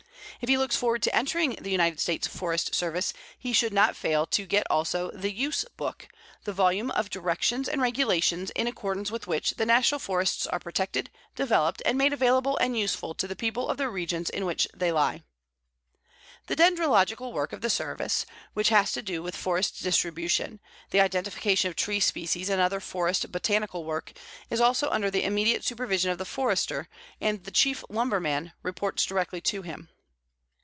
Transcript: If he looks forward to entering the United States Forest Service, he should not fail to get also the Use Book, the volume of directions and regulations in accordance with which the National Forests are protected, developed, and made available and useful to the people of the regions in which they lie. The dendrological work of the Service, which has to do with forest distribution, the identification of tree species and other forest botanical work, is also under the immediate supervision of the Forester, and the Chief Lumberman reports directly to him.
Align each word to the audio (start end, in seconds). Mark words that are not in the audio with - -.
If 0.43 0.49
he 0.49 0.57
looks 0.57 0.75
forward 0.75 1.03
to 1.03 1.15
entering 1.15 1.51
the 1.61 1.69
United 1.69 1.99
States 1.99 2.25
Forest 2.25 2.73
Service, 2.73 3.13
he 3.37 3.53
should 3.53 3.71
not 3.71 3.95
fail 3.95 4.25
to 4.25 4.47
get 4.47 4.65
also 4.71 5.11
the 5.11 5.31
Use 5.31 5.65
Book, 5.77 6.07
the 6.45 6.53
volume 6.53 6.89
of 6.89 7.11
directions 7.11 7.69
and 7.69 7.79
regulations 7.79 8.49
in 8.55 8.65
accordance 8.65 9.11
with 9.11 9.27
which 9.27 9.51
the 9.51 9.67
National 9.67 9.99
Forests 9.99 10.47
are 10.47 10.57
protected, 10.59 11.11
developed, 11.35 11.83
and 11.85 11.95
made 11.95 12.11
available 12.11 12.57
and 12.57 12.75
useful 12.75 13.13
to 13.15 13.27
the 13.27 13.35
people 13.35 13.69
of 13.69 13.77
the 13.77 13.87
regions 13.87 14.31
in 14.31 14.47
which 14.47 14.67
they 14.73 14.91
lie. 14.91 15.21
The 16.47 16.55
dendrological 16.55 17.31
work 17.31 17.53
of 17.53 17.61
the 17.61 17.69
Service, 17.69 18.25
which 18.55 18.69
has 18.69 18.91
to 18.93 19.03
do 19.03 19.21
with 19.21 19.35
forest 19.37 19.83
distribution, 19.83 20.59
the 20.89 21.01
identification 21.01 21.69
of 21.69 21.75
tree 21.75 21.99
species 21.99 22.49
and 22.49 22.59
other 22.59 22.79
forest 22.79 23.31
botanical 23.31 23.83
work, 23.83 24.13
is 24.49 24.59
also 24.59 24.89
under 24.89 25.11
the 25.11 25.23
immediate 25.23 25.63
supervision 25.63 26.09
of 26.09 26.17
the 26.17 26.25
Forester, 26.25 26.89
and 27.19 27.43
the 27.43 27.51
Chief 27.51 27.83
Lumberman 27.89 28.53
reports 28.63 29.05
directly 29.05 29.41
to 29.41 29.61
him. 29.61 29.89